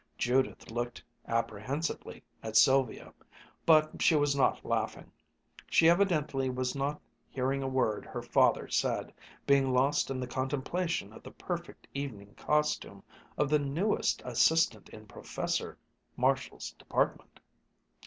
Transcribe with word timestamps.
Judith 0.17 0.71
looked 0.71 1.03
apprehensively 1.27 2.23
at 2.41 2.57
Sylvia; 2.57 3.13
but 3.67 4.01
she 4.01 4.15
was 4.15 4.35
not 4.35 4.65
laughing. 4.65 5.11
She 5.69 5.87
evidently 5.87 6.49
was 6.49 6.73
not 6.73 6.99
hearing 7.29 7.61
a 7.61 7.67
word 7.67 8.03
her 8.07 8.23
father 8.23 8.67
said, 8.67 9.13
being 9.45 9.69
lost 9.71 10.09
in 10.09 10.19
the 10.19 10.25
contemplation 10.25 11.13
of 11.13 11.21
the 11.21 11.29
perfect 11.29 11.87
evening 11.93 12.33
costume 12.33 13.03
of 13.37 13.47
the 13.47 13.59
newest 13.59 14.23
assistant 14.25 14.89
in 14.89 15.05
Professor 15.05 15.77
Marshall's 16.17 16.71
department. 16.79 17.39